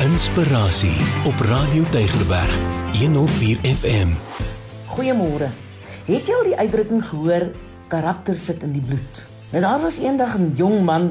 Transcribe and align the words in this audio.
Inspirasie 0.00 0.96
op 1.28 1.36
Radio 1.44 1.84
Tygerberg 1.92 2.54
104 2.96 3.58
FM. 3.60 4.14
Goeiemôre. 4.88 5.50
Het 6.06 6.24
jy 6.24 6.36
al 6.38 6.46
die 6.48 6.54
uitdrukking 6.56 7.02
gehoor 7.04 7.44
karakter 7.92 8.38
sit 8.40 8.64
in 8.64 8.72
die 8.78 8.80
bloed? 8.80 9.20
Nou 9.52 9.60
daar 9.60 9.82
was 9.82 9.98
eendag 10.00 10.38
'n 10.38 10.54
jong 10.56 10.80
man 10.88 11.10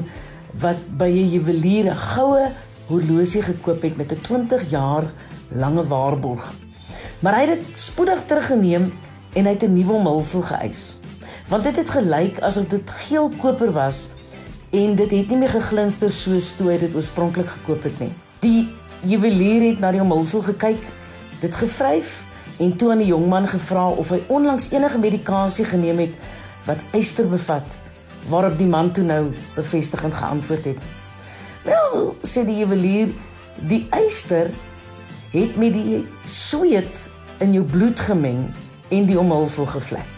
wat 0.58 0.80
by 0.98 1.06
'n 1.06 1.30
juwelier 1.30 1.86
'n 1.92 1.96
goue 1.96 2.50
horlosie 2.88 3.42
gekoop 3.42 3.82
het 3.82 3.96
met 3.96 4.10
'n 4.12 4.20
20 4.20 4.70
jaar 4.70 5.12
lange 5.48 5.86
waarborg. 5.86 6.52
Maar 7.20 7.34
hy 7.34 7.46
het 7.46 7.58
dit 7.58 7.80
spoedig 7.80 8.22
teruggeneem 8.26 8.92
en 9.32 9.44
hy 9.44 9.52
het 9.52 9.62
'n 9.62 9.72
nuwe 9.72 9.92
omhulsel 9.92 10.42
geëis. 10.42 10.98
Want 11.48 11.62
dit 11.64 11.76
het 11.76 11.90
gelyk 11.90 12.40
asof 12.40 12.66
dit 12.66 12.90
geel 12.90 13.30
koper 13.38 13.72
was 13.72 14.08
en 14.70 14.94
dit 14.96 15.10
het 15.10 15.28
nie 15.28 15.38
meer 15.38 15.54
geglinster 15.54 16.10
soos 16.10 16.56
toe 16.56 16.70
hy 16.70 16.78
dit 16.78 16.94
oorspronklik 16.94 17.48
gekoop 17.48 17.82
het 17.82 18.00
nie. 18.00 18.12
Die 18.40 18.78
juwelier 19.02 19.70
het 19.70 19.80
na 19.80 19.90
die 19.94 20.02
omhulsel 20.02 20.42
gekyk, 20.42 20.82
dit 21.40 21.54
gevryf 21.54 22.20
en 22.60 22.76
toe 22.76 22.90
aan 22.92 23.00
die 23.00 23.08
jongman 23.08 23.48
gevra 23.48 23.86
of 23.88 24.10
hy 24.12 24.20
onlangs 24.28 24.68
enige 24.74 24.98
medikasie 25.00 25.64
geneem 25.64 26.02
het 26.04 26.16
wat 26.66 26.82
yster 26.96 27.28
bevat, 27.28 27.78
waarop 28.28 28.58
die 28.58 28.68
man 28.68 28.92
toe 28.92 29.04
nou 29.04 29.22
bevestigend 29.54 30.14
geantwoord 30.14 30.64
het. 30.64 30.82
Wel, 31.64 32.14
sê 32.22 32.44
die 32.44 32.60
juwelier, 32.60 33.12
die 33.68 33.86
yster 34.06 34.52
het 35.32 35.56
met 35.60 35.72
die 35.72 36.02
sweet 36.28 37.08
in 37.40 37.54
jou 37.56 37.64
bloed 37.64 38.00
gemeng 38.00 38.48
en 38.90 39.06
die 39.08 39.18
omhulsel 39.18 39.68
gevlek. 39.70 40.16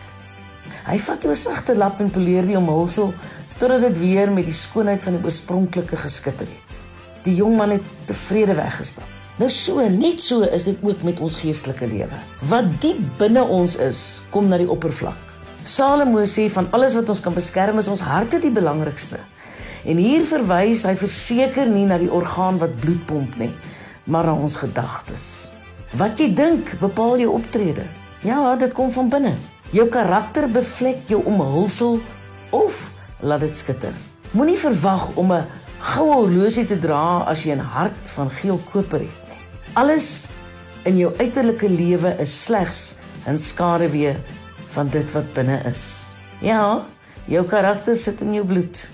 Hy 0.82 0.98
vat 0.98 1.20
toe 1.20 1.30
'n 1.30 1.36
sagte 1.36 1.74
lap 1.76 2.00
en 2.00 2.10
poleer 2.10 2.46
die 2.46 2.58
omhulsel 2.58 3.12
totdat 3.58 3.80
dit 3.80 3.98
weer 3.98 4.32
met 4.32 4.44
die 4.44 4.52
skoonheid 4.56 5.04
van 5.04 5.16
die 5.16 5.24
oorspronklike 5.24 5.96
geskitter 5.96 6.46
het. 6.46 6.91
Die 7.22 7.34
jong 7.34 7.56
man 7.56 7.70
het 7.70 7.82
tevrede 8.06 8.54
weggestap. 8.54 9.08
Nou 9.38 9.48
so, 9.50 9.80
net 9.88 10.20
so 10.20 10.42
is 10.42 10.64
dit 10.68 10.78
ook 10.82 11.02
met 11.02 11.20
ons 11.20 11.36
geestelike 11.40 11.86
lewe. 11.86 12.18
Wat 12.50 12.66
diep 12.82 13.00
binne 13.18 13.42
ons 13.42 13.76
is, 13.80 14.22
kom 14.30 14.50
na 14.50 14.58
die 14.60 14.68
oppervlak. 14.70 15.18
Salomo 15.64 16.24
sê 16.26 16.48
van 16.50 16.66
alles 16.74 16.96
wat 16.98 17.08
ons 17.08 17.22
kan 17.22 17.34
beskerm 17.34 17.78
is 17.78 17.88
ons 17.88 18.02
harte 18.02 18.40
die 18.42 18.52
belangrikste. 18.52 19.20
En 19.86 19.98
hier 19.98 20.26
verwys 20.26 20.84
hy 20.86 20.94
verseker 20.98 21.70
nie 21.70 21.86
na 21.86 21.98
die 21.98 22.10
orgaan 22.12 22.58
wat 22.60 22.74
bloed 22.82 23.02
pomp 23.06 23.38
nie, 23.40 23.50
maar 24.04 24.26
na 24.26 24.34
ons 24.34 24.58
gedagtes. 24.60 25.24
Wat 25.98 26.20
jy 26.20 26.28
dink, 26.34 26.74
bepaal 26.80 27.22
jou 27.22 27.32
optrede. 27.38 27.86
Ja, 28.26 28.54
dit 28.58 28.74
kom 28.74 28.92
van 28.94 29.10
binne. 29.10 29.36
Jou 29.72 29.88
karakter 29.90 30.48
bevlek 30.50 31.08
jou 31.10 31.22
omhulsel 31.26 31.98
of 32.50 32.90
laat 33.22 33.46
dit 33.46 33.56
skitter. 33.56 33.94
Moenie 34.32 34.58
verwag 34.58 35.10
om 35.16 35.32
'n 35.32 35.46
goue 35.82 36.14
horlosie 36.14 36.64
te 36.68 36.78
dra 36.78 37.24
as 37.26 37.42
jy 37.42 37.56
'n 37.56 37.66
hart 37.74 38.08
van 38.14 38.30
geel 38.30 38.60
koper 38.72 39.00
het 39.00 39.22
nie. 39.28 39.40
Alles 39.74 40.28
in 40.84 40.98
jou 40.98 41.10
uiterlike 41.18 41.68
lewe 41.68 42.16
is 42.20 42.44
slegs 42.44 42.94
'n 43.26 43.36
skaduwee 43.36 44.16
van 44.74 44.88
dit 44.88 45.12
wat 45.12 45.34
binne 45.34 45.58
is. 45.66 46.14
Ja, 46.40 46.84
jou 47.26 47.44
karakter 47.46 47.96
sit 47.96 48.20
in 48.20 48.34
jou 48.34 48.46
bloed. 48.46 48.88